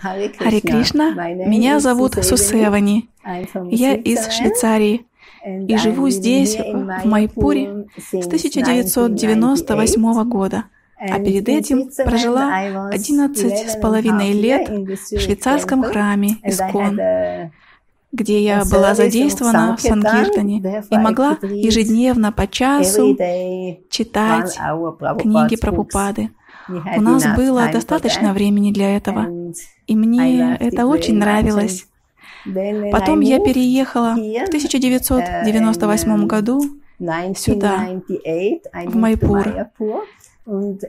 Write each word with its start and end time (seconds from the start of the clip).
Хари 0.00 0.60
Кришна, 0.60 1.10
меня 1.34 1.78
зовут 1.80 2.14
Сусевани. 2.14 3.08
Я 3.70 3.94
из 3.94 4.30
Швейцарии 4.32 5.06
и 5.44 5.76
живу 5.76 6.08
здесь, 6.10 6.56
в 6.56 7.04
Майпуре, 7.04 7.86
с 7.96 8.26
1998 8.26 10.24
года. 10.28 10.64
А 10.98 11.18
перед 11.18 11.48
этим 11.48 11.90
прожила 12.04 12.88
11 12.90 13.70
с 13.70 13.76
половиной 13.80 14.32
лет 14.32 14.68
в 14.68 15.18
швейцарском 15.18 15.82
храме 15.82 16.36
Искон, 16.44 16.98
где 18.12 18.42
я 18.42 18.64
была 18.70 18.94
задействована 18.94 19.76
в 19.76 19.80
Санкиртане 19.80 20.82
и 20.90 20.96
могла 20.96 21.38
ежедневно 21.42 22.32
по 22.32 22.46
часу 22.46 23.16
читать 23.88 24.58
книги 25.18 25.56
про 25.56 25.72
Пупады. 25.72 26.30
У 26.68 27.00
нас 27.00 27.26
было 27.36 27.68
достаточно 27.72 28.32
времени 28.32 28.72
для 28.72 28.96
этого, 28.96 29.26
и 29.86 29.96
мне 29.96 30.56
это 30.58 30.86
очень 30.86 31.16
нравилось. 31.16 31.86
Потом 32.92 33.20
я 33.20 33.38
переехала 33.38 34.14
в 34.14 34.48
1998 34.48 36.26
году 36.26 36.62
сюда, 37.36 37.88
в 38.86 38.96
Майпур. 38.96 39.44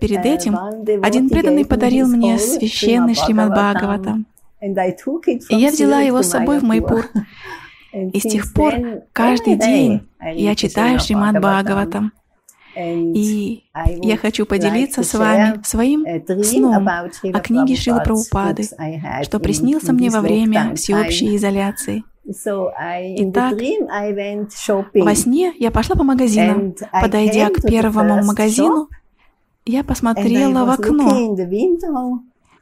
Перед 0.00 0.24
этим 0.24 0.56
один 1.02 1.28
преданный 1.28 1.64
подарил 1.64 2.06
мне 2.08 2.38
священный 2.38 3.14
Шримад 3.14 3.50
Бхагаватам. 3.50 4.26
И 4.60 5.56
я 5.56 5.70
взяла 5.70 6.00
его 6.00 6.22
с 6.22 6.30
собой 6.30 6.60
в 6.60 6.62
Майпур. 6.62 7.06
И 7.92 8.20
с 8.20 8.22
тех 8.22 8.52
пор 8.54 8.74
каждый 9.12 9.56
день 9.56 10.06
я 10.20 10.54
читаю 10.54 11.00
Шримад 11.00 11.40
Бхагаватам. 11.40 12.12
И 12.76 13.64
я 14.02 14.16
хочу 14.16 14.46
поделиться 14.46 15.02
с 15.02 15.14
вами 15.14 15.60
своим 15.64 16.04
сном 16.44 16.88
о 16.88 17.40
книге 17.40 17.76
Шилы 17.76 18.02
Прабхупады, 18.02 18.64
что 19.24 19.40
приснился 19.40 19.92
мне 19.92 20.10
во 20.10 20.20
время 20.20 20.74
всеобщей 20.76 21.36
изоляции. 21.36 22.04
Итак, 22.24 23.54
во 24.94 25.14
сне 25.14 25.52
я 25.58 25.70
пошла 25.70 25.96
по 25.96 26.04
магазинам. 26.04 26.74
Подойдя 26.92 27.48
к 27.50 27.62
первому 27.62 28.22
магазину, 28.24 28.88
я 29.66 29.84
посмотрела 29.84 30.64
в 30.64 30.70
окно 30.70 31.36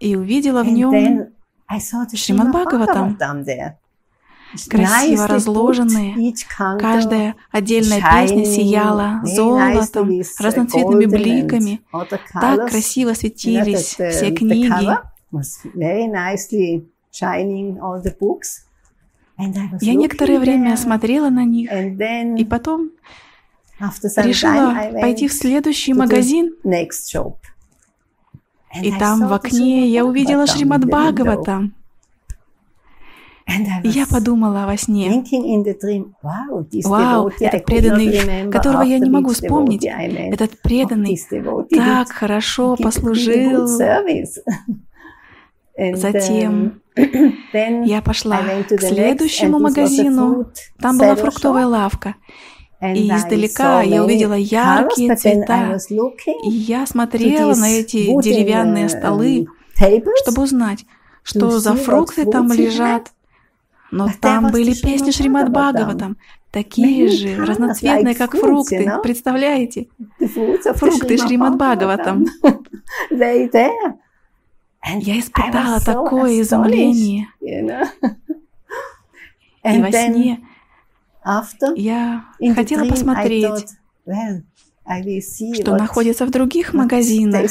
и 0.00 0.16
увидела 0.16 0.62
в 0.62 0.68
нем 0.68 1.28
Шримад 2.14 2.48
Бхагаватам 2.50 3.18
красиво 4.68 5.26
разложенные. 5.26 6.34
Каждая 6.78 7.34
отдельная 7.50 8.00
песня 8.00 8.44
сияла 8.44 9.20
золотом, 9.24 10.10
разноцветными 10.38 11.06
бликами. 11.06 11.80
Так 12.32 12.68
красиво 12.70 13.14
светились 13.14 13.94
все 13.94 14.30
книги. 14.34 14.88
Я 19.80 19.94
некоторое 19.94 20.38
время 20.38 20.76
смотрела 20.76 21.30
на 21.30 21.44
них, 21.44 21.70
и 21.72 22.44
потом 22.44 22.90
решила 23.78 24.74
пойти 25.00 25.28
в 25.28 25.32
следующий 25.32 25.94
магазин. 25.94 26.54
И 28.82 28.92
там 28.98 29.26
в 29.26 29.32
окне 29.32 29.88
я 29.88 30.04
увидела 30.04 30.46
Шримад 30.46 30.84
Бхагаватам. 30.84 31.74
Я 33.84 34.06
подумала 34.06 34.64
во 34.66 34.76
сне, 34.76 35.24
вау, 36.84 37.30
этот 37.40 37.64
преданный, 37.64 38.50
которого 38.50 38.82
я 38.82 38.98
не 38.98 39.10
могу 39.10 39.30
вспомнить, 39.30 39.84
этот 39.84 40.60
преданный 40.62 41.18
так 41.70 42.10
хорошо 42.10 42.76
послужил. 42.76 43.66
Затем 45.94 46.82
я 47.84 48.02
пошла 48.02 48.40
к 48.68 48.80
следующему 48.80 49.58
магазину, 49.58 50.50
там 50.78 50.98
была 50.98 51.14
фруктовая 51.16 51.66
лавка. 51.66 52.16
И 52.82 53.10
издалека 53.10 53.82
я 53.82 54.02
увидела 54.04 54.34
яркие 54.34 55.14
цвета, 55.14 55.78
и 56.44 56.50
я 56.50 56.86
смотрела 56.86 57.54
на 57.54 57.70
эти 57.70 58.06
деревянные 58.22 58.88
столы, 58.88 59.46
чтобы 60.22 60.42
узнать, 60.42 60.84
что 61.22 61.50
за 61.50 61.74
фрукты 61.74 62.24
там 62.24 62.50
лежат. 62.52 63.12
Но 63.90 64.08
там 64.20 64.50
были 64.52 64.72
песни 64.80 65.10
Шримад 65.10 65.50
Бхагаватам, 65.50 66.16
такие 66.50 67.08
же, 67.08 67.36
разноцветные, 67.44 68.14
как 68.14 68.34
фрукты. 68.40 68.76
Представляете? 69.02 69.88
Фрукты 70.74 71.16
Шримад 71.18 71.56
Бхагаватам. 71.56 72.26
Я 75.00 75.18
испытала 75.20 75.78
такое 75.80 76.40
изумление. 76.40 77.28
И 79.64 79.80
во 79.80 79.90
сне 79.92 80.40
я 81.76 82.24
хотела 82.54 82.84
посмотреть, 82.88 83.66
что 85.54 85.76
находится 85.76 86.24
в 86.26 86.30
других 86.30 86.72
магазинах. 86.74 87.42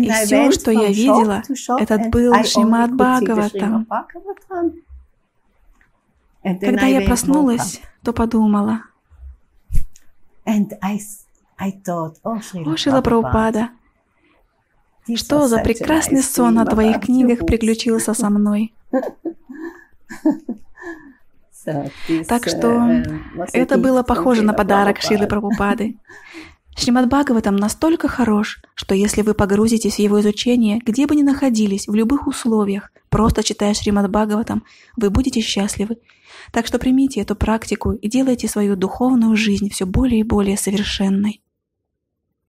И 0.00 0.10
все, 0.10 0.50
что 0.52 0.70
я 0.70 0.88
видела, 0.88 1.42
этот 1.78 2.10
был 2.10 2.32
Шримад 2.44 2.94
Бхагаватам. 2.94 3.86
Когда 6.42 6.86
я 6.86 7.02
проснулась, 7.02 7.80
то 8.02 8.12
подумала, 8.12 8.82
«О, 10.44 10.58
Шила 12.76 13.00
Прабхупада, 13.00 13.70
что 15.14 15.46
за 15.46 15.58
прекрасный 15.58 16.22
сон 16.22 16.58
о 16.58 16.66
твоих 16.66 17.00
книгах 17.00 17.46
приключился 17.46 18.14
со 18.14 18.30
мной?» 18.30 18.74
Так 22.26 22.48
что 22.48 22.66
uh, 22.66 23.48
это 23.52 23.78
было 23.78 24.02
похоже 24.02 24.42
на 24.42 24.52
подарок 24.52 25.00
Шилы 25.00 25.28
Прабхупады. 25.28 25.96
Шримад 26.74 27.08
Бхагаватам 27.08 27.56
настолько 27.56 28.08
хорош, 28.08 28.60
что 28.74 28.94
если 28.94 29.22
вы 29.22 29.34
погрузитесь 29.34 29.96
в 29.96 29.98
его 29.98 30.20
изучение, 30.20 30.80
где 30.84 31.06
бы 31.06 31.14
ни 31.14 31.22
находились, 31.22 31.86
в 31.86 31.94
любых 31.94 32.26
условиях, 32.26 32.90
просто 33.10 33.42
читая 33.42 33.74
Шримад 33.74 34.10
Бхагаватам, 34.10 34.64
вы 34.96 35.10
будете 35.10 35.40
счастливы. 35.40 35.98
Так 36.50 36.66
что 36.66 36.78
примите 36.78 37.20
эту 37.20 37.36
практику 37.36 37.92
и 37.92 38.08
делайте 38.08 38.48
свою 38.48 38.74
духовную 38.76 39.36
жизнь 39.36 39.68
все 39.70 39.84
более 39.84 40.20
и 40.20 40.24
более 40.24 40.56
совершенной. 40.56 41.42